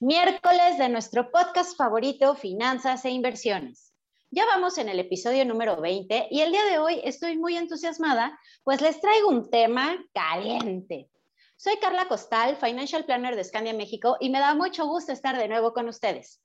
[0.00, 3.92] miércoles de nuestro podcast favorito, Finanzas e Inversiones.
[4.30, 8.38] Ya vamos en el episodio número 20 y el día de hoy estoy muy entusiasmada,
[8.64, 11.08] pues les traigo un tema caliente.
[11.56, 15.48] Soy Carla Costal, Financial Planner de Scandia México y me da mucho gusto estar de
[15.48, 16.42] nuevo con ustedes.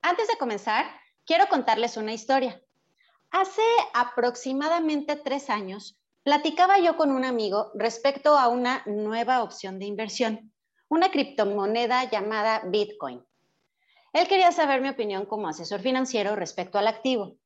[0.00, 0.86] Antes de comenzar,
[1.26, 2.62] quiero contarles una historia.
[3.30, 9.84] Hace aproximadamente tres años, platicaba yo con un amigo respecto a una nueva opción de
[9.84, 10.50] inversión
[10.90, 13.24] una criptomoneda llamada Bitcoin.
[14.12, 17.36] Él quería saber mi opinión como asesor financiero respecto al activo.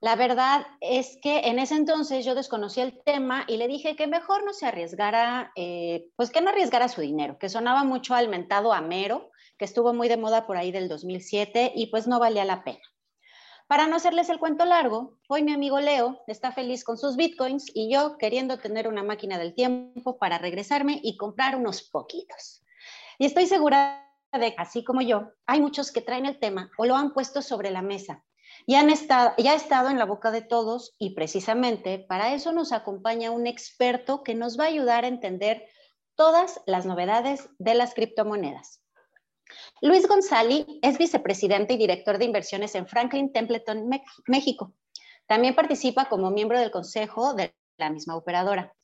[0.00, 4.06] La verdad es que en ese entonces yo desconocí el tema y le dije que
[4.06, 8.28] mejor no se arriesgara, eh, pues que no arriesgara su dinero, que sonaba mucho al
[8.28, 12.46] mentado Amero, que estuvo muy de moda por ahí del 2007 y pues no valía
[12.46, 12.80] la pena.
[13.66, 17.66] Para no hacerles el cuento largo, hoy mi amigo Leo está feliz con sus bitcoins
[17.74, 22.62] y yo queriendo tener una máquina del tiempo para regresarme y comprar unos poquitos.
[23.18, 26.86] Y estoy segura de que, así como yo, hay muchos que traen el tema o
[26.86, 28.24] lo han puesto sobre la mesa
[28.66, 32.52] y han estado, ya ha estado en la boca de todos y precisamente para eso
[32.52, 35.66] nos acompaña un experto que nos va a ayudar a entender
[36.14, 38.82] todas las novedades de las criptomonedas.
[39.80, 43.88] Luis González es vicepresidente y director de inversiones en Franklin Templeton,
[44.26, 44.74] México.
[45.26, 48.74] También participa como miembro del consejo de la misma operadora.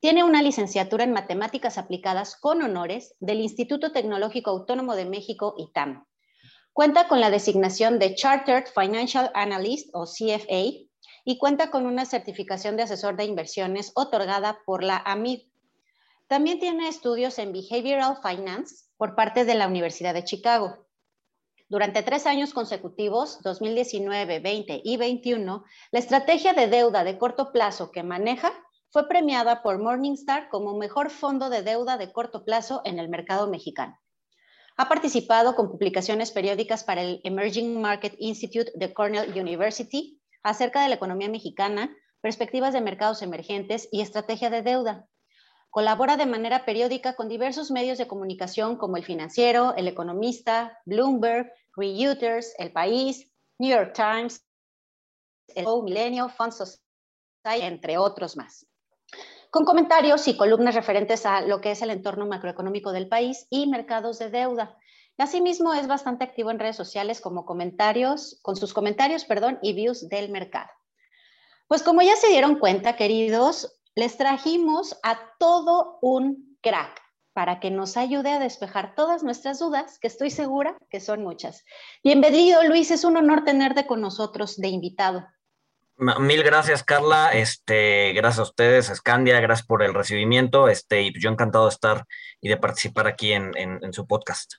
[0.00, 6.06] Tiene una licenciatura en Matemáticas Aplicadas con honores del Instituto Tecnológico Autónomo de México, ITAM.
[6.72, 10.86] Cuenta con la designación de Chartered Financial Analyst o CFA
[11.24, 15.40] y cuenta con una certificación de asesor de inversiones otorgada por la AMID.
[16.28, 20.86] También tiene estudios en Behavioral Finance por parte de la Universidad de Chicago.
[21.68, 27.90] Durante tres años consecutivos, 2019, 20 y 21, la estrategia de deuda de corto plazo
[27.90, 28.52] que maneja
[28.90, 33.46] fue premiada por Morningstar como mejor fondo de deuda de corto plazo en el mercado
[33.48, 33.98] mexicano.
[34.76, 40.88] Ha participado con publicaciones periódicas para el Emerging Market Institute de Cornell University acerca de
[40.88, 45.06] la economía mexicana, perspectivas de mercados emergentes y estrategia de deuda.
[45.70, 51.52] Colabora de manera periódica con diversos medios de comunicación como El Financiero, El Economista, Bloomberg,
[51.76, 54.42] Reuters, El País, New York Times,
[55.54, 56.80] el Millennial Fund Society,
[57.44, 58.67] entre otros más
[59.50, 63.66] con comentarios y columnas referentes a lo que es el entorno macroeconómico del país y
[63.66, 64.76] mercados de deuda.
[65.16, 70.08] Asimismo, es bastante activo en redes sociales como comentarios, con sus comentarios, perdón, y views
[70.08, 70.70] del mercado.
[71.66, 77.00] Pues como ya se dieron cuenta, queridos, les trajimos a todo un crack
[77.32, 81.64] para que nos ayude a despejar todas nuestras dudas, que estoy segura que son muchas.
[82.02, 85.24] Bienvenido, Luis, es un honor tenerte con nosotros de invitado.
[85.98, 87.32] Mil gracias, Carla.
[87.32, 90.68] Este, gracias a ustedes, Scandia, gracias por el recibimiento.
[90.68, 92.04] Este, y yo encantado de estar
[92.40, 94.54] y de participar aquí en, su podcast.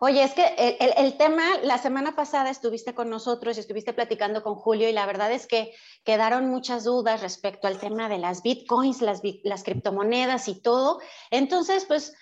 [0.00, 0.46] Oye, es que
[0.80, 4.92] el, el, tema, la semana pasada estuviste con nosotros y estuviste platicando con Julio y
[4.92, 9.62] la verdad es que quedaron muchas dudas respecto al tema de las bitcoins, las, las
[9.62, 10.98] criptomonedas y todo.
[11.30, 12.14] Entonces, pues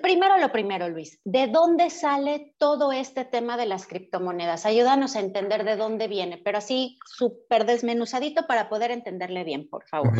[0.00, 4.64] Primero lo primero, Luis, ¿de dónde sale todo este tema de las criptomonedas?
[4.64, 9.84] Ayúdanos a entender de dónde viene, pero así súper desmenuzadito para poder entenderle bien, por
[9.88, 10.12] favor.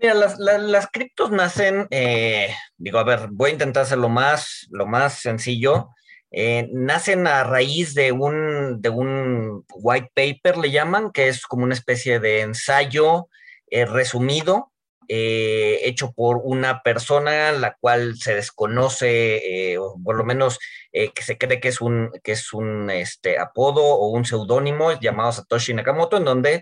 [0.00, 4.86] Mira, las, criptos nacen, eh, digo, a ver, voy a intentar hacer lo más, lo
[4.86, 5.90] más sencillo.
[6.32, 11.62] Eh, nacen a raíz de un, de un white paper, le llaman, que es como
[11.62, 13.28] una especie de ensayo
[13.70, 14.72] eh, resumido
[15.08, 20.58] eh, hecho por una persona la cual se desconoce, eh, o por lo menos
[20.92, 24.98] eh, que se cree que es un, que es un este, apodo o un seudónimo
[25.00, 26.60] llamado Satoshi Nakamoto, en donde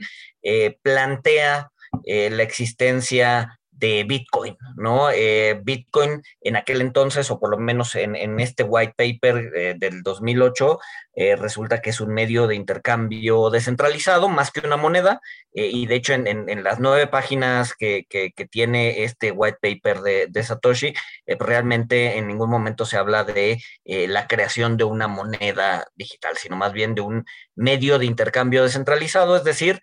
[0.83, 1.71] plantea
[2.05, 5.11] la existencia de Bitcoin, ¿no?
[5.11, 10.03] Eh, Bitcoin en aquel entonces, o por lo menos en, este white paper eh, del
[10.03, 10.79] 2008,
[11.17, 15.21] eh, resulta que es un medio de intercambio descentralizado más que una moneda,
[15.57, 18.07] y de hecho en, las nueve páginas que,
[18.51, 20.95] tiene este white paper de, de Satoshi,
[21.39, 26.73] realmente en ningún momento se habla de la creación de una moneda digital, sino más
[26.73, 27.25] bien de un
[27.55, 29.81] medio de intercambio descentralizado, es decir,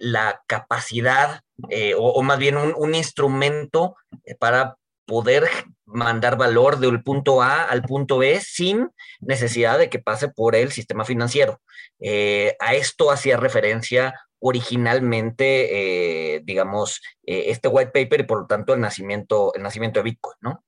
[0.00, 4.76] la capacidad eh, o, más bien un, instrumento eh, para
[5.06, 5.48] poder
[5.84, 8.90] mandar valor del punto A al punto B sin
[9.20, 11.60] necesidad de que pase por el sistema financiero.
[12.00, 18.46] Eh, a esto hacía referencia originalmente, eh, digamos, eh, este white paper y por lo
[18.46, 20.64] tanto el nacimiento, el nacimiento de Bitcoin, ¿no?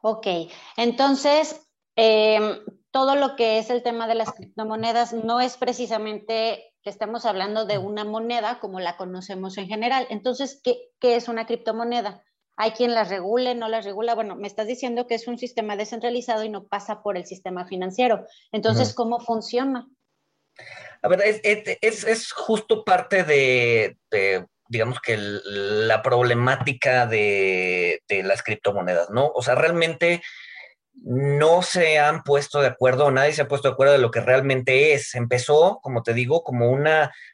[0.00, 0.26] Ok,
[0.76, 1.60] entonces,
[2.92, 7.66] todo lo que es el tema de las criptomonedas no es precisamente que estemos hablando
[7.66, 10.06] de una moneda como la conocemos en general.
[10.08, 12.24] Entonces, ¿qué, qué es una criptomoneda?
[12.56, 14.14] Hay quien las regule, no las regula.
[14.14, 17.66] Bueno, me estás diciendo que es un sistema descentralizado y no pasa por el sistema
[17.66, 18.24] financiero.
[18.52, 19.86] Entonces, ¿cómo funciona?
[21.02, 23.98] A ver, es, justo parte de,
[24.68, 29.30] digamos que la problemática de, de, las criptomonedas, ¿no?
[29.34, 30.22] O sea, realmente
[31.04, 34.20] no se han puesto de acuerdo, nadie se ha puesto de acuerdo de lo que
[34.20, 35.14] realmente es.
[35.14, 36.88] Empezó, como te digo, como un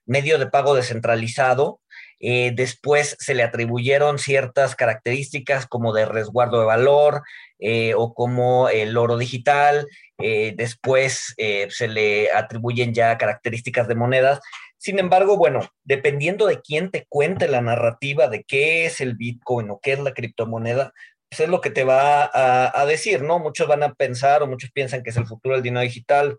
[0.06, 1.80] medio de pago descentralizado
[2.26, 7.22] eh, después se le atribuyeron ciertas características como de resguardo de valor
[7.58, 9.86] eh, o como el oro digital.
[10.16, 14.40] Eh, después se le atribuyen ya características de monedas.
[14.78, 19.70] Sin embargo, bueno, dependiendo de quién te cuente la narrativa de qué es el Bitcoin
[19.70, 20.92] o qué es la criptomoneda,
[21.40, 23.38] es lo que te va a, a decir, ¿no?
[23.38, 26.38] Muchos van a pensar o muchos piensan que es el futuro del dinero digital,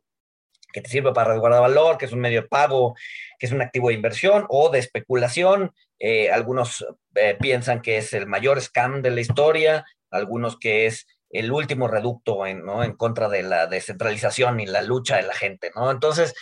[0.75, 2.95] que te sirve para resguardar valor, que es un medio de pago,
[3.39, 5.71] que es un activo de inversión o de especulación.
[5.99, 11.07] Eh, algunos eh, piensan que es el mayor scam de la historia, algunos que es
[11.29, 12.83] el último reducto en, ¿no?
[12.83, 15.91] en contra de la descentralización y la lucha de la gente, ¿no?
[15.91, 16.33] Entonces,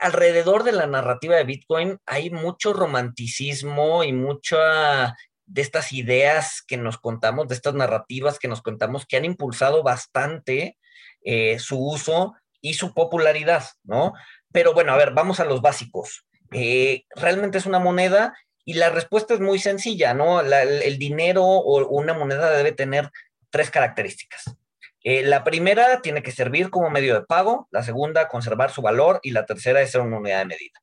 [0.00, 5.16] alrededor de la narrativa de Bitcoin hay mucho romanticismo y mucha
[5.52, 9.82] de estas ideas que nos contamos, de estas narrativas que nos contamos, que han impulsado
[9.82, 10.78] bastante
[11.22, 14.14] eh, su uso y su popularidad, ¿no?
[14.50, 16.24] Pero bueno, a ver, vamos a los básicos.
[16.52, 18.34] Eh, ¿Realmente es una moneda?
[18.64, 20.40] Y la respuesta es muy sencilla, ¿no?
[20.40, 23.10] el, dinero o una moneda debe tener
[23.50, 24.56] tres características.
[25.04, 29.18] Eh, la primera tiene que servir como medio de pago, la segunda conservar su valor
[29.22, 30.80] y la tercera es ser una unidad de medida.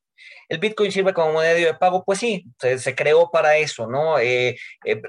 [0.47, 2.03] ¿El Bitcoin sirve como medio de pago?
[2.03, 4.19] Pues sí, se, creó para eso, ¿no?
[4.19, 4.57] Eh,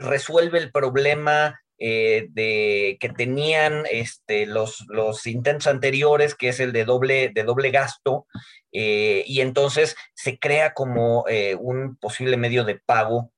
[0.01, 4.87] resuelve el problema eh, de, que tenían este, los,
[5.27, 8.27] intentos anteriores, que es el de doble, de doble gasto,
[8.71, 13.33] eh, y entonces se crea como eh, un posible medio de pago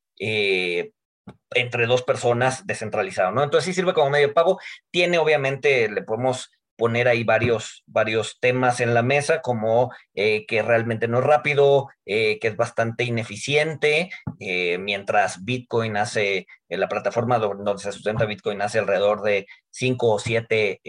[1.55, 3.45] entre dos personas descentralizado, ¿no?
[3.45, 4.59] Entonces sí sirve como medio de pago,
[4.91, 10.63] tiene obviamente, le podemos poner ahí varios, varios temas en la mesa, como eh, que
[10.63, 14.11] realmente no es rápido, eh, que es bastante ineficiente,
[14.41, 20.19] eh, mientras Bitcoin hace, la plataforma donde se sustenta Bitcoin hace alrededor de 5 o
[20.19, 20.81] 7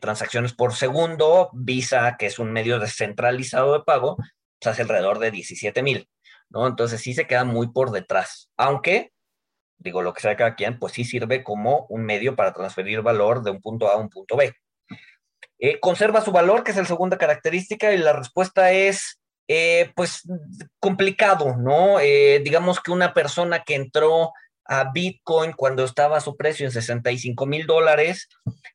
[0.00, 5.30] transacciones por segundo, Visa, que es un medio descentralizado de pago, pues hace alrededor de
[5.30, 6.08] 17 mil,
[6.48, 6.66] ¿no?
[6.66, 9.12] Entonces sí se queda muy por detrás, aunque
[9.78, 13.42] digo, lo que sea cada quien, pues sí sirve como un medio para transferir valor
[13.42, 14.54] de un punto A a un punto B.
[15.58, 19.18] Eh, conserva su valor, que es la segunda característica, y la respuesta es,
[19.48, 20.22] eh, pues,
[20.78, 22.00] complicado, ¿no?
[22.00, 24.32] Eh, digamos que una persona que entró
[24.68, 28.28] a Bitcoin cuando estaba a su precio en 65 mil dólares,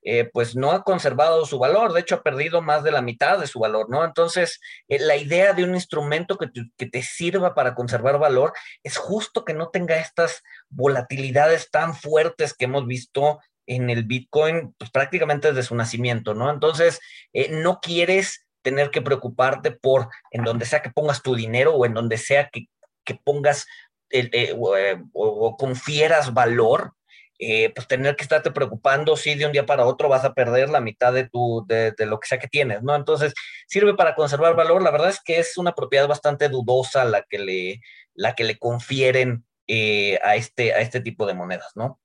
[0.04, 3.40] eh, pues no ha conservado su valor, de hecho ha perdido más de la mitad
[3.40, 4.04] de su valor, ¿no?
[4.04, 8.54] Entonces, eh, la idea de un instrumento que te, que te, sirva para conservar valor
[8.84, 14.74] es justo que no tenga estas volatilidades tan fuertes que hemos visto en el Bitcoin,
[14.78, 16.50] pues prácticamente desde su nacimiento, ¿no?
[16.50, 17.00] Entonces,
[17.34, 21.86] eh, no quieres tener que preocuparte por en donde sea que pongas tu dinero o
[21.86, 22.68] en donde sea que,
[23.04, 23.66] que pongas
[24.12, 24.56] eh, eh,
[25.14, 26.94] o, confieras valor,
[27.40, 30.70] eh, pues tener que estarte preocupando si de un día para otro vas a perder
[30.70, 32.96] la mitad de, tu, de, lo que sea que tienes, ¿no?
[32.96, 33.34] Entonces,
[33.68, 34.84] sirve para conservar valor.
[34.84, 37.82] La verdad es que es una propiedad bastante dudosa la que le,
[38.14, 39.46] la que le confieren
[40.24, 42.00] a, este, a este tipo de monedas, ¿no?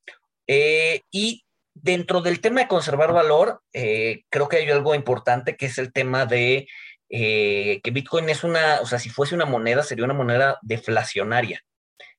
[0.49, 1.45] y
[1.75, 6.25] dentro del tema de conservar valor, creo que hay algo importante que es el tema
[6.25, 6.69] de
[7.09, 11.65] que Bitcoin es una, o sea, si fuese una moneda, sería una moneda deflacionaria.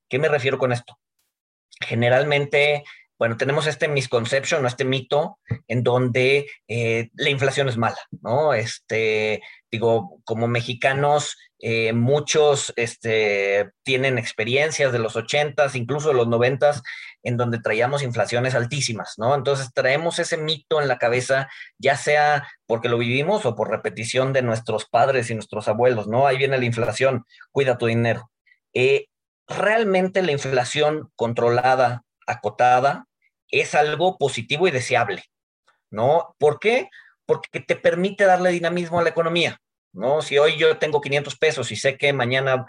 [0.08, 0.98] ¿Qué me refiero con esto?
[1.80, 2.84] Generalmente,
[3.18, 8.54] bueno, tenemos este misconception, este mito en donde eh, la inflación es mala, ¿no?
[8.54, 16.28] Este, digo, como mexicanos, eh, muchos este, tienen experiencias de los 80s, incluso de los
[16.28, 16.82] 90s,
[17.24, 19.34] en donde traíamos inflaciones altísimas, ¿no?
[19.34, 24.32] Entonces traemos ese mito en la cabeza, ya sea porque lo vivimos o por repetición
[24.32, 26.26] de nuestros padres y nuestros abuelos, ¿no?
[26.26, 28.30] Ahí viene la inflación, cuida tu dinero.
[28.72, 29.08] Eh,
[29.48, 33.06] realmente la inflación controlada, acotada,
[33.50, 35.24] es algo positivo y deseable,
[35.90, 36.34] ¿no?
[36.38, 36.90] ¿Por qué?
[37.26, 39.58] Porque te permite darle dinamismo a la economía,
[39.92, 40.20] ¿no?
[40.20, 42.66] Si hoy yo tengo 500 pesos y sé que mañana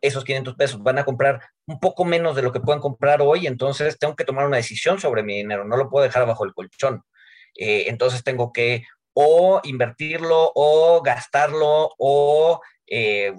[0.00, 3.46] esos 500 pesos van a comprar un poco menos de lo que pueden comprar hoy,
[3.46, 6.54] entonces tengo que tomar una decisión sobre mi dinero, no lo puedo dejar bajo el
[6.54, 7.02] colchón.
[7.56, 8.84] entonces tengo que
[9.14, 12.60] o invertirlo o gastarlo o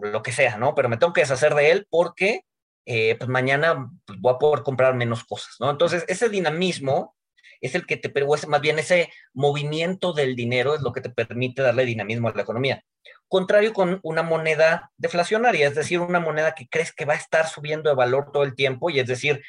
[0.01, 0.75] lo que sea, ¿no?
[0.75, 2.43] Pero me tengo que deshacer de él porque
[2.85, 5.69] pues mañana pues, voy a poder comprar menos cosas, ¿no?
[5.69, 7.15] Entonces, ese dinamismo
[7.61, 11.09] es el que te permite, más bien ese movimiento del dinero es lo que te
[11.09, 12.83] permite darle dinamismo a la economía.
[13.29, 17.47] Contrario con una moneda deflacionaria, es decir, una moneda que crees que va a estar
[17.47, 19.41] subiendo de valor todo el tiempo y es decir,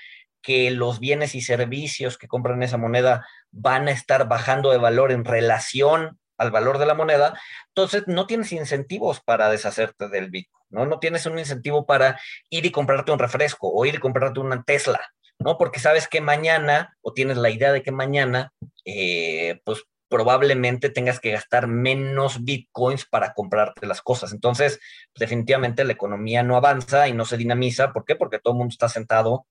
[0.44, 5.10] que los bienes y servicios que compran esa moneda van a estar bajando de valor
[5.10, 10.63] en relación al valor de la moneda, entonces no tienes incentivos para deshacerte del Bitcoin,
[10.74, 10.86] ¿no?
[10.86, 14.62] No tienes un incentivo para ir y comprarte un refresco o ir y comprarte una
[14.64, 15.00] Tesla,
[15.38, 15.56] ¿no?
[15.56, 18.52] Porque sabes que mañana, o tienes la idea de que mañana,
[18.84, 24.32] eh, pues probablemente tengas que gastar menos bitcoins para comprarte las cosas.
[24.32, 24.78] Entonces,
[25.18, 27.92] definitivamente la economía no avanza y no se dinamiza.
[27.92, 28.14] ¿Por qué?
[28.14, 29.46] Porque todo el mundo está sentado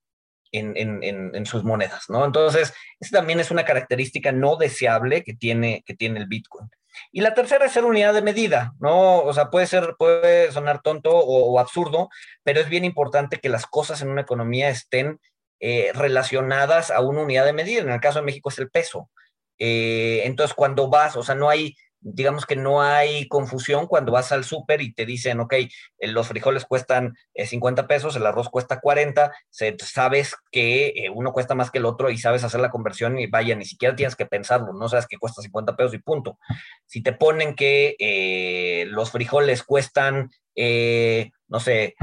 [0.53, 2.23] en, en, sus monedas, ¿no?
[2.25, 6.69] Entonces, esa también es una característica no deseable que tiene, que tiene el bitcoin.
[7.11, 9.19] Y la tercera es ser unidad de medida, ¿no?
[9.19, 12.09] O sea, puede ser, puede sonar tonto o absurdo,
[12.43, 15.19] pero es bien importante que las cosas en una economía estén
[15.65, 17.81] eh, relacionadas a una unidad de medida.
[17.81, 19.09] En el caso de México es el peso.
[19.57, 24.31] Eh, entonces, cuando vas, o sea, no hay, digamos que no hay confusión cuando vas
[24.31, 25.69] al súper y te dicen, ok, eh,
[26.07, 31.71] los frijoles cuestan 50 pesos, el arroz cuesta 40, se, sabes que uno cuesta más
[31.71, 34.73] que el otro y sabes hacer la conversión y vaya, ni siquiera tienes que pensarlo,
[34.73, 36.37] no sabes que cuesta 50 pesos y punto.
[36.85, 41.95] Si te ponen que los frijoles cuestan, no sé,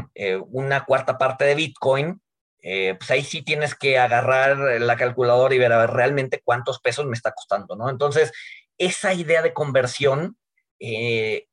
[0.50, 2.20] una cuarta parte de Bitcoin,
[2.62, 6.80] eh, pues ahí sí tienes que agarrar la calculadora y ver a ver realmente cuántos
[6.80, 7.88] pesos me está costando, ¿no?
[7.88, 8.32] Entonces,
[8.80, 10.36] esa idea de conversión,
[10.80, 11.46] eh,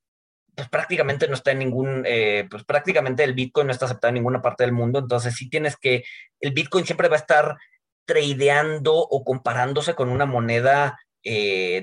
[0.55, 4.15] pues prácticamente no está en ningún, eh, pues prácticamente el Bitcoin no está aceptado en
[4.15, 6.03] ninguna parte del mundo, entonces sí tienes que,
[6.39, 7.57] el Bitcoin siempre va a estar
[8.05, 10.97] tradeando o comparándose con una moneda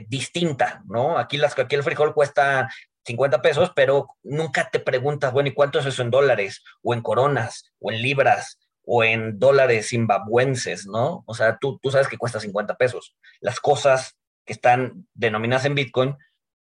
[0.09, 1.19] distinta, ¿no?
[1.19, 2.71] Aquí, las, aquí el frijol cuesta
[3.05, 7.03] 50 pesos, pero nunca te preguntas, bueno, ¿y cuánto es eso en dólares o en
[7.03, 8.59] coronas o en libras?
[8.85, 11.25] o en dólares zimbabuenses, ¿no?
[11.27, 13.17] O sea, tú, tú sabes que cuesta 50 pesos.
[13.41, 16.17] Las cosas que están denominadas en Bitcoin,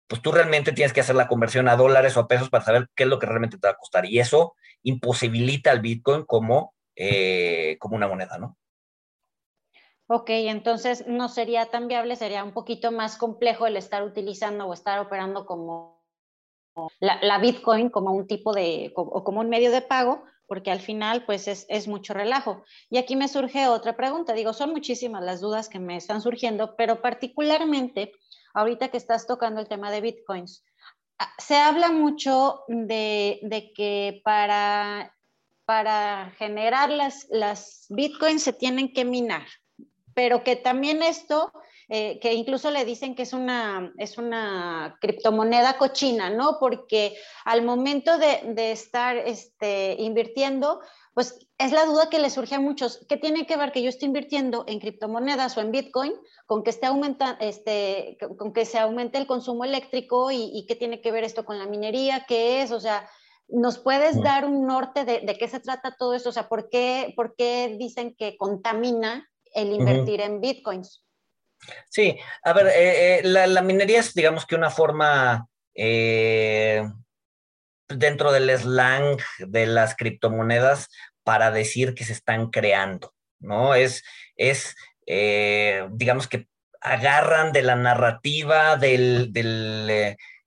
[0.06, 2.88] pues tú realmente tienes que hacer la conversión a dólares o a pesos para saber
[2.94, 4.06] qué es lo que realmente te va a costar.
[4.06, 8.56] Y eso imposibilita al Bitcoin como, eh, como una moneda, ¿no?
[10.08, 14.72] Ok, entonces no sería tan viable, sería un poquito más complejo el estar utilizando o
[14.72, 16.04] estar operando como
[17.00, 20.80] la, la Bitcoin como un tipo de, o como un medio de pago, porque al
[20.80, 22.64] final pues es, mucho relajo.
[22.90, 26.76] Y aquí me surge otra pregunta, digo, son muchísimas las dudas que me están surgiendo,
[26.76, 28.12] pero particularmente
[28.54, 30.64] ahorita que estás tocando el tema de bitcoins,
[31.18, 35.14] ah, se habla mucho de, que para,
[35.64, 39.46] para generar las, las bitcoins se tienen que minar,
[40.14, 41.52] pero que también esto
[41.88, 46.56] eh, que incluso le dicen que es una, es una criptomoneda cochina, ¿no?
[46.58, 50.80] Porque al momento de, estar este, invirtiendo,
[51.14, 53.06] pues es la duda que le surge a muchos.
[53.08, 56.12] ¿Qué tiene que ver que yo esté invirtiendo en criptomonedas o en Bitcoin
[56.46, 61.00] con que, esté aumenta, este, con que se aumente el consumo eléctrico y, qué tiene
[61.00, 62.24] que ver esto con la minería?
[62.26, 62.72] ¿Qué es?
[62.72, 63.08] O sea,
[63.46, 66.30] ¿nos puedes dar un norte de, qué se trata todo esto?
[66.30, 71.05] O sea, ¿por qué, por qué dicen que contamina el invertir en Bitcoins?
[71.88, 76.82] Sí, a ver, eh, eh, la, minería es, digamos que una forma eh,
[77.88, 80.88] dentro del slang de las criptomonedas
[81.24, 83.74] para decir que se están creando, ¿no?
[83.74, 84.04] Es,
[84.36, 84.74] es
[85.08, 86.48] digamos que
[86.80, 89.30] agarran de la narrativa del,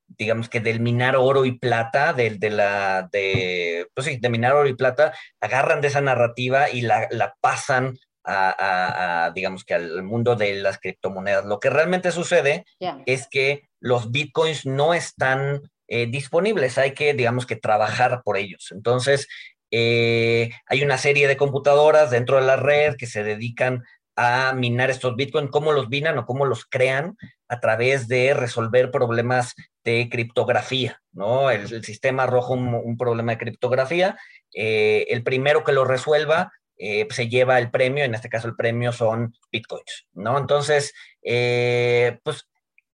[0.06, 4.52] digamos que del minar oro y plata, del, de la, de, pues sí, de minar
[4.52, 10.02] oro y plata, agarran de esa narrativa y la, la pasan a, digamos que al
[10.02, 11.44] mundo de las criptomonedas.
[11.46, 12.64] Lo que realmente sucede
[13.06, 18.68] es que los bitcoins no están eh, disponibles, hay que, digamos que, trabajar por ellos.
[18.70, 19.26] Entonces,
[19.70, 23.82] eh, hay una serie de computadoras dentro de la red que se dedican
[24.16, 27.16] a minar estos bitcoins, cómo los minan o cómo los crean
[27.48, 31.50] a través de resolver problemas de criptografía, ¿no?
[31.50, 34.18] El, sistema arroja un, problema de criptografía,
[34.54, 38.56] eh, el primero que lo resuelva eh, se lleva el premio, en este caso el
[38.56, 40.38] premio son bitcoins, ¿no?
[40.38, 42.48] Entonces, eh, pues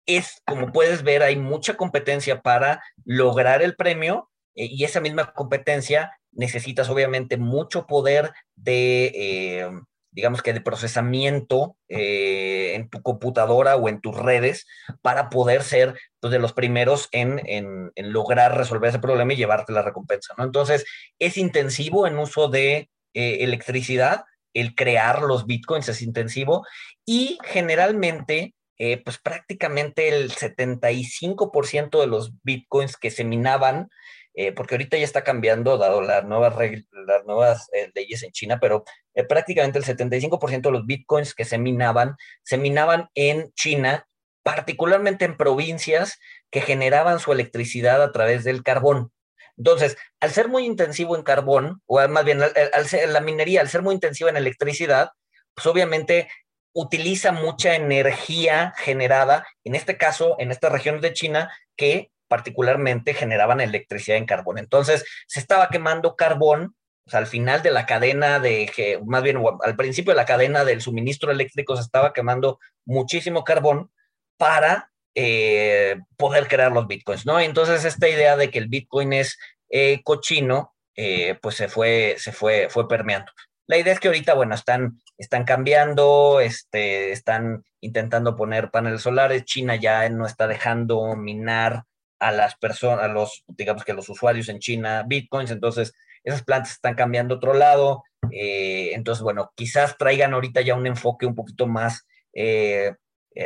[0.07, 5.33] es, como puedes ver, hay mucha competencia para lograr el premio eh, y esa misma
[5.35, 9.71] competencia necesitas obviamente mucho poder de,
[10.11, 14.67] digamos que de procesamiento en tu computadora o en tus redes
[15.01, 19.73] para poder ser pues, de los primeros en, en, lograr resolver ese problema y llevarte
[19.73, 20.45] la recompensa, ¿no?
[20.45, 20.85] Entonces,
[21.21, 26.65] es intensivo en uso de eh, electricidad, el crear los bitcoins es intensivo
[27.05, 33.89] y generalmente eh, pues prácticamente el 75% de los bitcoins que se minaban,
[34.35, 38.59] eh, porque ahorita ya está cambiando dado las nuevas, las nuevas eh, leyes en China,
[38.61, 38.85] pero
[39.29, 44.07] prácticamente el 75% de los bitcoins que se minaban, se minaban en China,
[44.43, 46.19] particularmente en provincias
[46.51, 49.11] que generaban su electricidad a través del carbón.
[49.57, 53.69] Entonces, al ser muy intensivo en carbón, o más bien al, ser, la minería, al
[53.69, 55.11] ser muy intensiva en electricidad,
[55.55, 56.29] pues obviamente
[56.73, 63.61] utiliza mucha energía generada, en este caso, en estas regiones de China, que particularmente generaban
[63.61, 64.59] electricidad en carbón.
[64.59, 66.77] Entonces, se estaba quemando carbón,
[67.13, 71.31] al final de la cadena de, más bien al principio de la cadena del suministro
[71.31, 73.93] eléctrico se estaba quemando muchísimo carbón
[74.37, 77.41] para eh, poder crear los bitcoins, ¿no?
[77.41, 79.39] Entonces esta idea de que el bitcoin es
[79.71, 83.33] eh, cochino, eh, pues se fue, se fue, fue permeando.
[83.67, 89.47] La idea es que ahorita, bueno, están, están cambiando, este, están intentando poner paneles solares,
[89.47, 91.85] China ya no está dejando minar
[92.19, 95.95] a las personas, a los, digamos que los usuarios en China, bitcoins, entonces
[96.25, 101.25] esas plantas están cambiando a otro lado, entonces, bueno, quizás traigan ahorita ya un enfoque
[101.25, 102.95] un poquito más eh,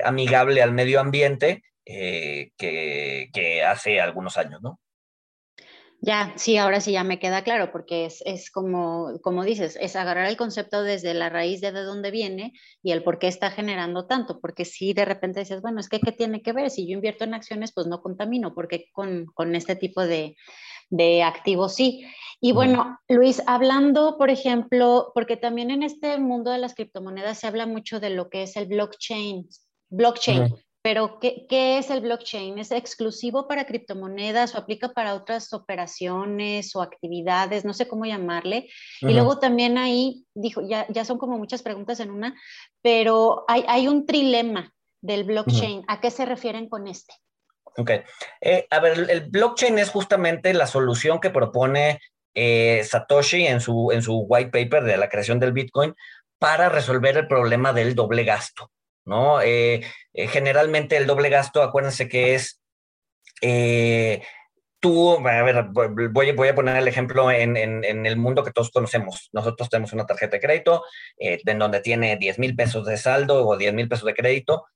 [0.04, 4.78] amigable al medio ambiente eh, que, hace algunos años, ¿no?
[6.02, 10.26] Ya, sí, ahora sí ya me queda claro, porque es, como, como dices, es agarrar
[10.26, 14.06] el concepto desde la raíz de, de dónde viene y el por qué está generando
[14.06, 16.70] tanto, porque si de repente dices, bueno, es que ¿qué tiene que ver?
[16.70, 20.36] Si yo invierto en acciones, pues no contamino, porque con, con este tipo de,
[20.90, 22.06] de activos sí.
[22.40, 27.46] Y bueno, Luis, hablando, por ejemplo, porque también en este mundo de las criptomonedas se
[27.46, 29.46] habla mucho de lo que es el blockchain,
[29.90, 30.54] blockchain.
[30.82, 32.58] Pero, ¿qué, ¿qué, es el blockchain?
[32.58, 37.66] ¿Es exclusivo para criptomonedas o aplica para otras operaciones o actividades?
[37.66, 38.70] No sé cómo llamarle.
[39.02, 42.34] Y luego también ahí, dijo, ya, ya son como muchas preguntas en una,
[42.80, 45.84] pero hay, hay un trilema del blockchain.
[45.86, 47.12] ¿A qué se refieren con este?
[47.76, 47.90] Ok.
[48.40, 52.00] Eh, a ver, el blockchain es justamente la solución que propone
[52.34, 55.94] eh, Satoshi en su, en su white paper de la creación del Bitcoin
[56.38, 58.70] para resolver el problema del doble gasto.
[59.10, 59.42] ¿No?
[59.42, 59.82] Eh,
[60.14, 62.62] eh, generalmente el doble gasto, acuérdense que es,
[63.42, 64.22] eh,
[64.78, 65.66] tú, a ver,
[66.12, 69.28] voy, a poner el ejemplo en, el mundo que todos conocemos.
[69.32, 70.84] Nosotros tenemos una tarjeta de crédito
[71.18, 74.66] en donde tiene 10 mil pesos de saldo o 10 mil pesos de crédito,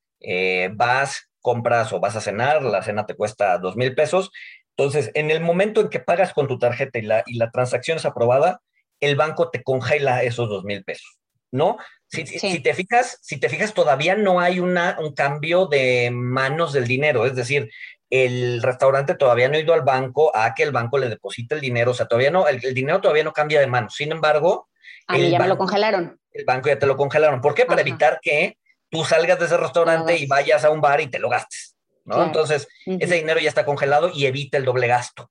[0.73, 4.33] vas, compras o vas a cenar, la cena te cuesta 2 mil pesos.
[4.77, 7.99] Entonces, en el momento en que pagas con tu tarjeta y la, y la transacción
[7.99, 8.61] es aprobada,
[9.01, 11.19] el banco te congela esos 2 mil pesos.
[11.55, 11.77] ¿no?
[12.15, 16.87] Si, te fijas, si te fijas, todavía no hay una, un cambio de manos del
[16.87, 17.71] dinero, es decir,
[18.11, 21.61] el restaurante todavía no ha ido al banco a que el banco le deposite el
[21.61, 23.95] dinero, o sea, todavía no, el, dinero todavía no cambia de manos.
[23.97, 24.69] Sin embargo,
[25.07, 26.21] a mí ya me lo congelaron.
[26.31, 27.41] El banco ya te lo congelaron.
[27.41, 27.65] ¿Por qué?
[27.67, 31.19] Para evitar que tú salgas de ese restaurante y vayas a un bar y te
[31.19, 32.23] lo gastes, ¿no?
[32.23, 35.31] Entonces, ese dinero ya está congelado y evita el doble gasto.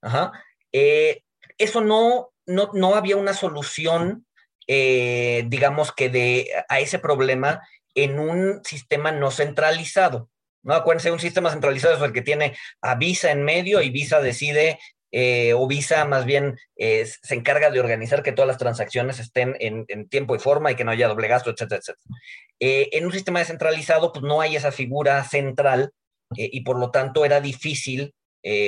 [0.00, 0.32] Ajá.
[0.72, 1.22] Eh,
[1.58, 4.26] eso no, no, no había una solución
[4.66, 10.30] eh, digamos que de, a ese problema en un sistema no centralizado.
[10.62, 10.74] ¿no?
[10.74, 14.78] Acuérdense, un sistema centralizado es el que tiene a Visa en medio y Visa decide,
[15.12, 19.54] eh, o Visa más bien eh, se encarga de organizar que todas las transacciones estén
[19.60, 22.16] en, tiempo y forma y que no haya doble gasto, etcétera, etcétera.
[22.58, 25.92] en un sistema descentralizado, pues no hay esa figura central
[26.36, 28.14] y por lo tanto era difícil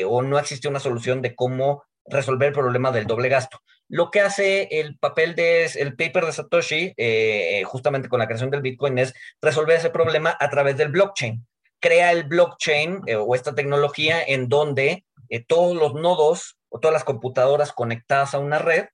[0.06, 3.60] o no existe una solución de cómo resolver el problema del doble gasto.
[3.88, 8.50] Lo que hace el papel de el paper de Satoshi, eh, justamente con la creación
[8.50, 11.46] del Bitcoin, es resolver ese problema a través del blockchain.
[11.80, 16.94] Crea el blockchain eh, o esta tecnología en donde eh, todos los nodos o todas
[16.94, 18.86] las computadoras conectadas a una red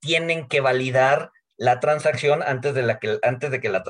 [0.00, 3.84] tienen que validar la transacción antes de, la que, antes de que, la,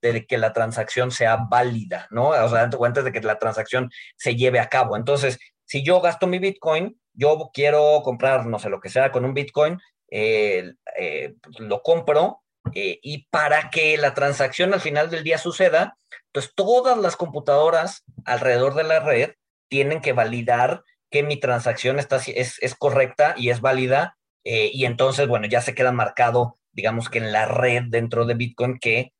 [0.00, 2.28] de que la transacción sea válida, ¿no?
[2.28, 4.96] O sea, antes de que la transacción se lleve a cabo.
[4.96, 5.38] Entonces,
[5.72, 9.32] si yo gasto mi Bitcoin, yo quiero comprar, no sé, lo que sea con un
[9.32, 9.78] Bitcoin,
[10.10, 12.42] eh, eh, pues, lo compro
[12.74, 15.96] eh, y para que la transacción al final del día suceda,
[16.30, 19.30] pues todas las computadoras alrededor de la red
[19.70, 25.26] tienen que validar que mi transacción está, es, es correcta y es válida y entonces,
[25.26, 29.12] bueno, ya se queda marcado, digamos que en la red dentro de Bitcoin que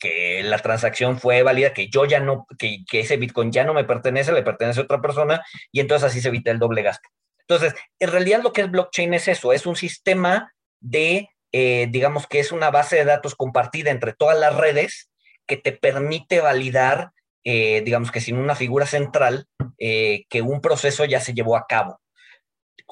[0.00, 3.84] que la transacción fue válida, que yo ya no, que, ese Bitcoin ya no me
[3.84, 7.08] pertenece, le pertenece a otra persona, y entonces así se evita el doble gasto.
[7.40, 12.26] Entonces, en realidad lo que es blockchain es eso, es un sistema de, eh, digamos
[12.26, 15.10] que es una base de datos compartida entre todas las redes
[15.46, 17.10] que te permite validar,
[17.44, 19.46] eh, digamos que sin una figura central,
[19.78, 22.00] eh, que un proceso ya se llevó a cabo.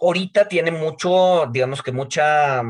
[0.00, 2.62] Ahorita tiene mucho, digamos que mucha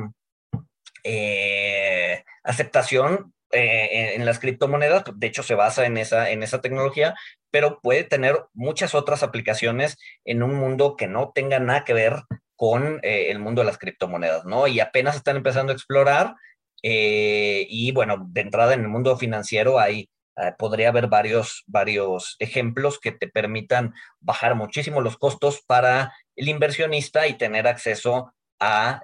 [2.45, 7.15] aceptación eh, en las criptomonedas, de hecho se basa en esa, en esa tecnología,
[7.51, 12.25] pero puede tener muchas otras aplicaciones en un mundo que no tenga nada que ver
[12.57, 14.67] con eh, el mundo de las criptomonedas, ¿no?
[14.67, 16.35] Y apenas están empezando a explorar
[16.83, 20.11] eh, y bueno, de entrada en el mundo financiero hay,
[20.59, 27.27] podría haber varios, varios ejemplos que te permitan bajar muchísimo los costos para el inversionista
[27.27, 29.01] y tener acceso a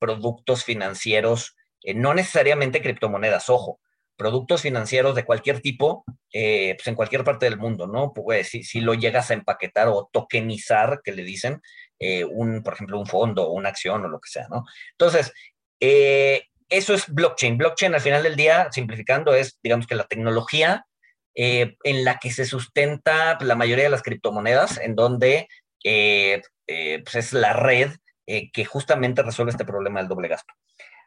[0.00, 3.78] productos financieros eh, no necesariamente criptomonedas, ojo,
[4.16, 8.12] productos financieros de cualquier tipo, eh, pues en cualquier parte del mundo, ¿no?
[8.14, 11.60] Pues si, lo llegas a empaquetar o tokenizar, que le dicen,
[11.98, 14.64] eh, un, por ejemplo, un fondo o una acción o lo que sea, ¿no?
[14.92, 15.32] Entonces,
[15.80, 17.58] eso es blockchain.
[17.58, 20.86] Blockchain al final del día, simplificando, es, digamos que la tecnología
[21.34, 25.48] en la que se sustenta la mayoría de las criptomonedas, en donde
[25.82, 27.90] pues es la red
[28.26, 30.54] que justamente resuelve este problema del doble gasto.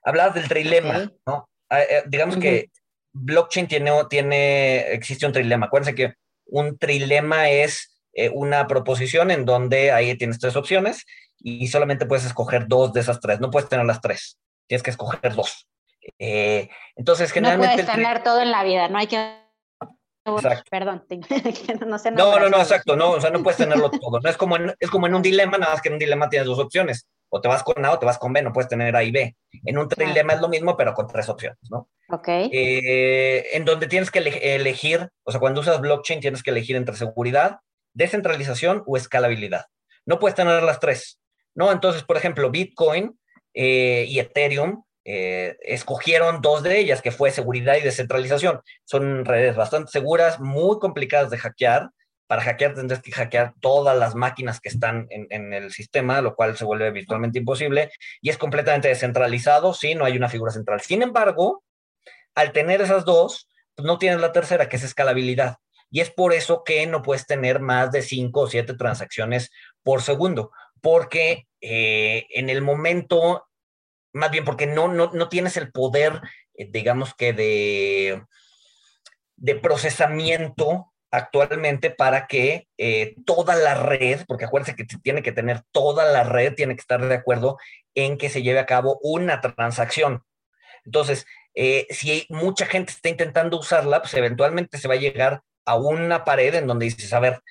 [0.08, 1.50] Hablabas del trilema, ¿no?
[1.70, 2.70] Ah, eh, digamos que
[3.12, 5.66] blockchain tiene, tiene, existe un trilema.
[5.66, 6.14] Acuérdense que
[6.46, 11.04] un trilema es eh, una proposición en donde ahí tienes tres opciones
[11.40, 13.42] y solamente puedes escoger dos de esas tres.
[13.42, 14.38] No puedes tener las tres.
[14.66, 15.68] Tienes que escoger dos.
[16.18, 17.76] Eh, entonces, generalmente.
[17.76, 19.46] No puedes tener todo en la vida, no hay que.
[20.72, 21.06] Perdón,
[21.86, 22.12] no sé.
[22.12, 24.22] No, no, no, exacto, no, o sea, no puedes tenerlo todo.
[24.22, 26.48] No es como es como en un dilema, nada más que en un dilema tienes
[26.48, 28.96] dos opciones o te vas con A o te vas con B, no puedes tener
[28.96, 29.36] A y B.
[29.66, 31.90] En un trilema es lo mismo, pero con tres opciones, ¿no?
[32.10, 32.28] Ok.
[32.28, 36.96] Eh, en donde tienes que elegir, o sea, cuando usas blockchain tienes que elegir entre
[36.96, 37.60] seguridad,
[37.94, 39.66] descentralización o escalabilidad.
[40.06, 41.20] No puedes tener las tres,
[41.56, 41.72] ¿no?
[41.72, 43.20] Entonces, por ejemplo, Bitcoin
[43.54, 48.62] eh, y Ethereum eh, escogieron dos de ellas, que fue seguridad y descentralización.
[48.86, 51.90] Son redes bastante seguras, muy complicadas de hackear,
[52.28, 56.58] para hackear tendrás que hackear todas las máquinas que están en, el sistema, lo cual
[56.58, 57.90] se vuelve virtualmente imposible
[58.22, 60.82] y es completamente descentralizado, sí, no hay una figura central.
[60.82, 61.64] Sin embargo,
[62.36, 65.58] al tener esas dos, pues no tienes la tercera, que es escalabilidad.
[65.90, 69.50] Y es por eso que no puedes tener más de cinco o siete transacciones
[69.82, 73.48] por segundo, porque eh, en el momento,
[74.12, 76.20] más bien porque no, no, tienes el poder,
[76.56, 78.22] eh, digamos que de,
[79.38, 85.62] de procesamiento actualmente para que eh, toda la red, porque acuérdense que tiene que tener
[85.72, 87.58] toda la red, tiene que estar de acuerdo
[87.96, 90.24] en que se lleve a cabo una transacción.
[90.86, 95.76] Entonces, eh, si mucha gente está intentando usarla, pues eventualmente se va a llegar a
[95.76, 97.42] una pared en donde dices, a ver,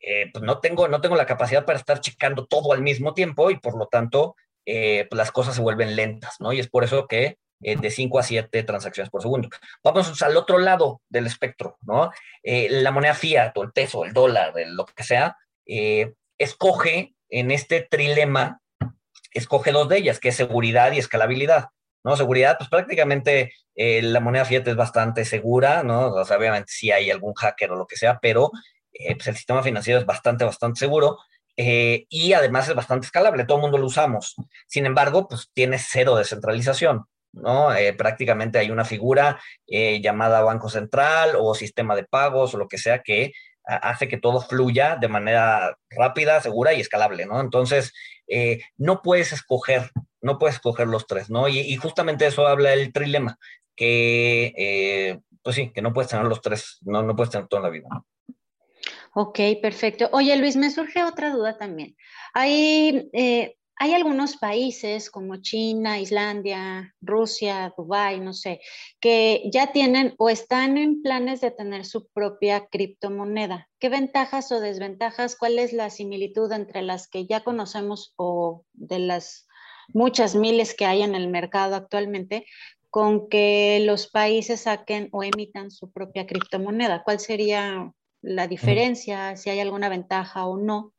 [0.00, 3.50] eh, pues no tengo, no tengo la capacidad para estar checando todo al mismo tiempo
[3.50, 6.52] y por lo tanto, pues las cosas se vuelven lentas, ¿no?
[6.52, 9.48] Y es por eso que eh, de 5 a 7 transacciones por segundo.
[9.82, 12.10] Vamos al otro lado del espectro, ¿no?
[12.42, 17.50] Eh, la moneda fiat o el peso, el dólar, lo que sea, eh, escoge en
[17.50, 18.60] este trilema,
[19.32, 21.68] escoge dos de ellas, que es seguridad y escalabilidad.
[22.04, 22.14] ¿no?
[22.16, 26.12] Seguridad, pues prácticamente la moneda fiat es bastante segura, ¿no?
[26.12, 28.52] O sea, obviamente si hay algún hacker o lo que sea, pero
[28.92, 31.18] pues el sistema financiero es bastante, bastante seguro.
[31.56, 34.36] y además es bastante escalable, todo el mundo lo usamos.
[34.68, 37.06] Sin embargo, pues tiene cero descentralización.
[37.76, 42.68] Eh, prácticamente hay una figura eh, llamada Banco Central o sistema de pagos o lo
[42.68, 43.32] que sea que
[43.64, 47.40] hace que todo fluya de manera rápida, segura y escalable, ¿no?
[47.40, 47.92] Entonces,
[48.28, 51.48] eh, no puedes escoger, no puedes escoger los tres, ¿no?
[51.48, 53.40] Y, justamente eso habla el trilema,
[53.74, 57.70] que, pues sí, que no puedes tener los tres, no, no puedes tener toda la
[57.70, 57.88] vida,
[59.14, 60.10] Ok, perfecto.
[60.12, 61.96] Oye, Luis, me surge otra duda también.
[62.34, 63.10] Hay
[63.78, 68.60] hay algunos países como China, Islandia, Rusia, Dubái, no sé,
[69.00, 73.68] que ya tienen o están en planes de tener su propia criptomoneda.
[73.78, 75.36] ¿Qué ventajas o desventajas?
[75.36, 79.46] ¿Cuál es la similitud entre las que ya conocemos o de las
[79.88, 82.46] muchas miles que hay en el mercado actualmente
[82.88, 87.02] con que los países saquen o emitan su propia criptomoneda?
[87.04, 89.36] ¿Cuál sería la diferencia?
[89.36, 90.94] Si hay alguna ventaja o no.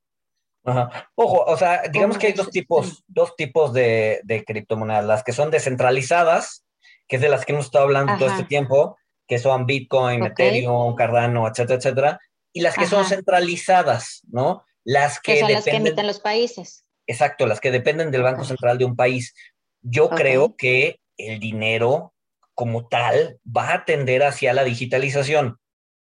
[1.15, 5.49] Ojo, o sea, digamos que hay dos tipos, dos tipos de, criptomonedas, las que son
[5.49, 6.65] descentralizadas,
[7.07, 10.95] que es de las que hemos estado hablando todo este tiempo, que son Bitcoin, Ethereum,
[10.95, 12.19] Cardano, etcétera, etcétera,
[12.53, 14.65] y las que son centralizadas, ¿no?
[14.83, 16.85] Las que, son las que emiten los países.
[17.05, 19.33] Exacto, las que dependen del Banco Central de un país.
[19.81, 22.13] Yo creo que el dinero
[22.53, 25.59] como tal va a tender hacia la digitalización.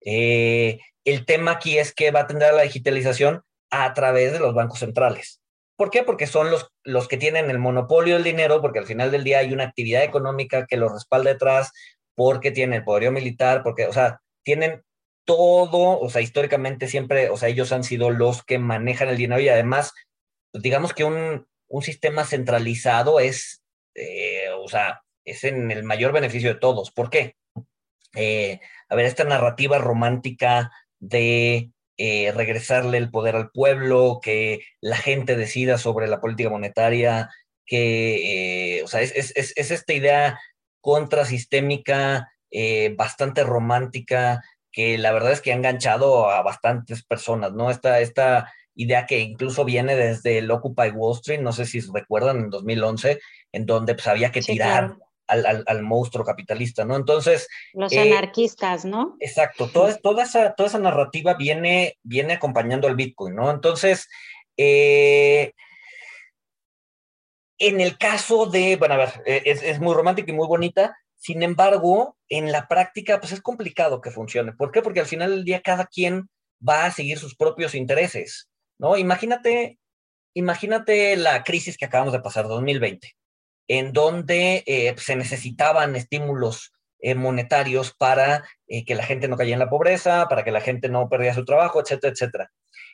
[0.03, 4.39] Eh, el tema aquí es que va a tender a la digitalización a través de
[4.39, 5.41] los bancos centrales.
[5.75, 6.03] ¿Por qué?
[6.03, 9.39] Porque son los, los que tienen el monopolio del dinero, porque al final del día
[9.39, 11.71] hay una actividad económica que los respalda detrás,
[12.15, 14.83] porque tienen el poderío militar, porque, o sea, tienen
[15.25, 19.41] todo, o sea, históricamente siempre, o sea, ellos han sido los que manejan el dinero
[19.41, 19.93] y además,
[20.51, 21.45] pues digamos que un,
[21.81, 23.61] sistema centralizado es,
[23.93, 26.91] eh, o sea, es en el mayor beneficio de todos.
[26.91, 27.35] ¿Por qué?
[28.15, 34.97] eh, a ver, esta narrativa romántica de eh, regresarle el poder al pueblo, que la
[34.97, 37.29] gente decida sobre la política monetaria,
[37.65, 40.39] que, o sea, es, es, es, esta idea
[40.79, 42.31] contrasistémica,
[42.95, 47.71] bastante romántica, que la verdad es que ha enganchado a bastantes personas, ¿no?
[47.71, 52.37] Esta, esta idea que incluso viene desde el Occupy Wall Street, no sé si recuerdan,
[52.37, 53.19] en 2011,
[53.51, 54.95] en donde pues había que tirar
[55.27, 56.95] al, al, monstruo capitalista, ¿no?
[56.95, 57.47] Entonces...
[57.73, 59.15] Los eh, anarquistas, ¿no?
[59.19, 63.51] Exacto, toda, toda, esa, toda esa narrativa viene, viene acompañando al Bitcoin, ¿no?
[63.51, 64.07] Entonces,
[64.55, 65.53] eh,
[67.57, 70.95] en el caso de, bueno, a ver, eh, es, es muy romántica y muy bonita,
[71.15, 74.53] sin embargo, en la práctica, pues es complicado que funcione.
[74.53, 74.81] ¿Por qué?
[74.81, 76.29] Porque al final del día cada quien
[76.67, 78.97] va a seguir sus propios intereses, ¿no?
[78.97, 79.79] Imagínate,
[80.33, 83.15] imagínate la crisis que acabamos de pasar, 2020,
[83.67, 89.55] en donde eh, se necesitaban estímulos eh, monetarios para eh, que la gente no cayera
[89.55, 92.51] en la pobreza, para que la gente no perdiera su trabajo, etcétera, etcétera.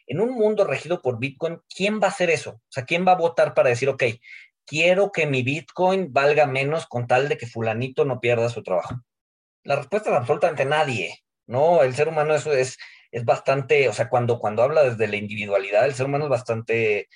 [0.08, 2.52] En un mundo regido por Bitcoin, ¿quién va a hacer eso?
[2.52, 4.04] O sea, ¿quién va a votar para decir, ok,
[4.66, 8.96] quiero que mi Bitcoin valga menos con tal de que fulanito no pierda su trabajo?
[9.64, 11.82] La respuesta es absolutamente nadie, ¿no?
[11.84, 12.78] El ser humano eso es,
[13.12, 17.08] es bastante, o sea, cuando, cuando habla desde la individualidad, el ser humano es bastante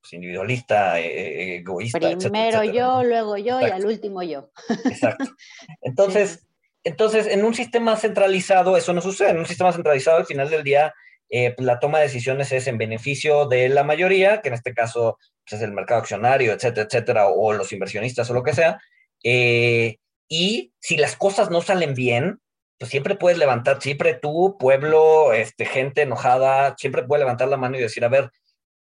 [0.00, 1.98] pues, individualista, eh, egoísta.
[1.98, 4.50] Primero yo, luego yo y al último yo.
[4.84, 5.24] Exacto.
[5.82, 6.46] Entonces,
[6.82, 9.30] entonces, en un sistema centralizado eso no sucede.
[9.30, 10.94] En un sistema centralizado, al final del día,
[11.28, 14.72] eh, pues, la toma de decisiones es en beneficio de la mayoría, que en este
[14.72, 18.80] caso pues, es el mercado accionario, etcétera, etcétera, o los inversionistas o lo que sea.
[19.22, 22.40] Eh, y si las cosas no salen bien,
[22.78, 27.76] pues siempre puedes levantar, siempre tú, pueblo, este, gente enojada, siempre puedes levantar la mano
[27.76, 28.30] y decir, a ver,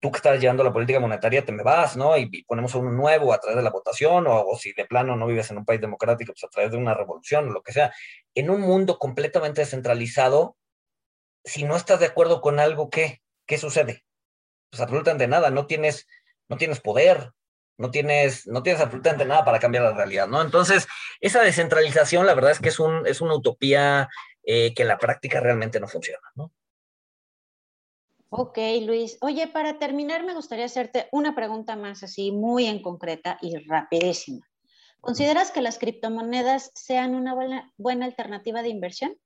[0.00, 2.16] tú que estás llevando la política monetaria, te me vas, ¿no?
[2.16, 5.26] Y, ponemos uno nuevo a través de la votación, o, o, si de plano no
[5.26, 7.92] vives en un país democrático, pues a través de una revolución o lo que sea.
[8.34, 10.56] En un mundo completamente descentralizado,
[11.44, 13.22] si no estás de acuerdo con algo, ¿qué?
[13.46, 14.04] ¿Qué sucede?
[14.70, 16.06] Pues absolutamente nada, no tienes,
[16.48, 17.32] no tienes poder,
[17.76, 20.42] no tienes, no tienes absolutamente nada para cambiar la realidad, ¿no?
[20.42, 20.86] Entonces,
[21.20, 24.08] esa descentralización, la verdad es que es, un, es una utopía
[24.44, 26.52] eh, que en la práctica realmente no funciona, ¿no?
[28.30, 29.18] Ok, Luis.
[29.20, 34.48] Oye, para terminar, me gustaría hacerte una pregunta más así, muy en concreta y rapidísima.
[35.00, 39.16] ¿Consideras que las criptomonedas sean una buena, buena alternativa de inversión?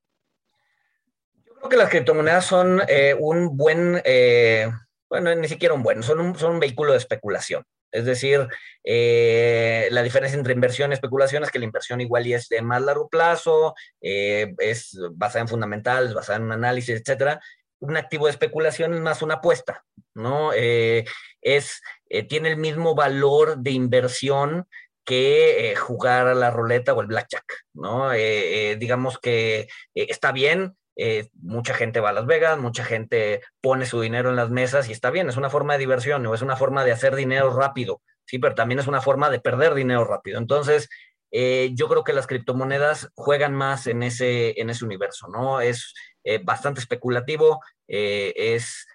[1.64, 4.70] creo que las criptomonedas son eh, un buen, eh,
[5.08, 7.64] bueno, ni siquiera un buen, son un, son un vehículo de especulación.
[7.90, 8.46] Es decir,
[8.82, 12.60] eh, la diferencia entre inversión y especulación es que la inversión igual y es de
[12.60, 17.40] más largo plazo, es basada en fundamentales, basada en un análisis, etcétera.
[17.86, 20.52] Un activo de especulación es más una apuesta, ¿no?
[20.52, 21.82] es,
[22.28, 24.66] tiene el mismo valor de inversión
[25.04, 27.44] que jugar a la ruleta o el blackjack,
[27.74, 28.10] ¿no?
[28.12, 34.00] digamos que está bien, eh, mucha gente va a Las Vegas, mucha gente pone su
[34.00, 36.56] dinero en las mesas y está bien, es una forma de diversión o es una
[36.56, 40.38] forma de hacer dinero rápido, sí, pero también es una forma de perder dinero rápido.
[40.38, 40.88] Entonces,
[41.32, 45.60] eh, yo creo que las criptomonedas juegan más en ese, en ese universo, ¿no?
[45.60, 48.86] Es eh, bastante especulativo, es,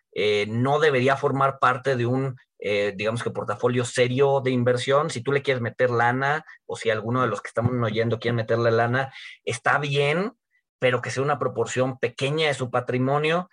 [0.48, 5.10] no debería formar parte de un, digamos que portafolio serio de inversión.
[5.10, 8.36] Si tú le quieres meter lana o si alguno de los que estamos oyendo quiere
[8.36, 9.14] meterle lana,
[9.46, 10.34] está bien,
[10.80, 13.50] pero que sea una proporción pequeña de su patrimonio.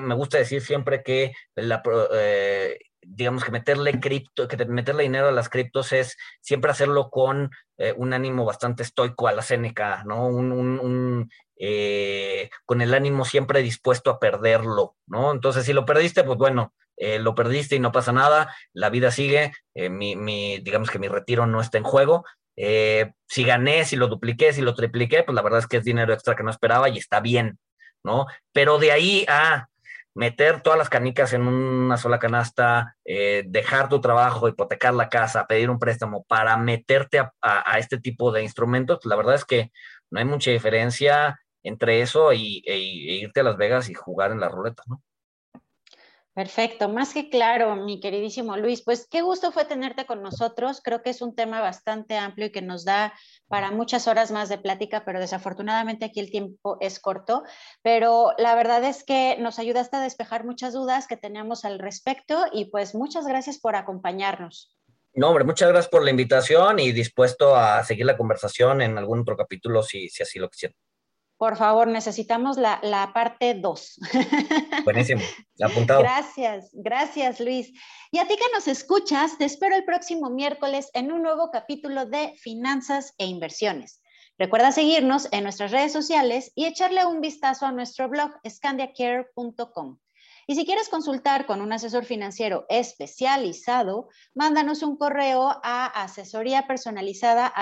[0.00, 5.32] Me gusta decir siempre que la, eh, digamos que meterle cripto, que meterle dinero a
[5.32, 10.26] las criptos es siempre hacerlo con eh, un ánimo bastante estoico a la Seneca, ¿no?
[10.26, 15.32] Un, eh, con el ánimo siempre dispuesto a perderlo, ¿no?
[15.32, 16.74] Entonces, si lo perdiste, pues bueno,
[17.20, 21.46] lo perdiste y no pasa nada, la vida sigue, mi, mi, digamos que mi retiro
[21.46, 22.26] no está en juego,
[22.62, 25.84] eh, si gané, si lo dupliqué, si lo tripliqué, pues la verdad es que es
[25.84, 27.58] dinero extra que no esperaba y está bien,
[28.04, 28.26] ¿no?
[28.52, 29.69] Pero de ahí a
[30.14, 35.46] meter todas las canicas en una sola canasta, eh, dejar tu trabajo, hipotecar la casa,
[35.46, 39.72] pedir un préstamo para meterte a, este tipo de instrumentos, pues la verdad es que
[40.10, 42.78] no hay mucha diferencia entre eso y, e, e
[43.22, 45.02] irte a Las Vegas y jugar en la ruleta, ¿no?
[46.40, 48.82] Perfecto, más que claro, mi queridísimo Luis.
[48.82, 50.80] Pues qué gusto fue tenerte con nosotros.
[50.82, 53.12] Creo que es un tema bastante amplio y que nos da
[53.46, 57.42] para muchas horas más de plática, pero desafortunadamente aquí el tiempo es corto.
[57.82, 62.46] Pero la verdad es que nos ayudaste a despejar muchas dudas que teníamos al respecto
[62.50, 64.74] y pues muchas gracias por acompañarnos.
[65.12, 69.20] No, hombre, muchas gracias por la invitación y dispuesto a seguir la conversación en algún
[69.20, 70.74] otro capítulo si, si así lo quisiera.
[71.40, 74.00] Por favor, necesitamos la, la parte 2.
[74.84, 75.22] Buenísimo,
[75.62, 76.02] apuntado.
[76.02, 77.72] Gracias, gracias Luis.
[78.10, 82.04] Y a ti que nos escuchas, te espero el próximo miércoles en un nuevo capítulo
[82.04, 84.02] de Finanzas e Inversiones.
[84.38, 89.98] Recuerda seguirnos en nuestras redes sociales y echarle un vistazo a nuestro blog scandiacare.com.
[90.46, 97.52] Y si quieres consultar con un asesor financiero especializado, mándanos un correo a asesoría personalizada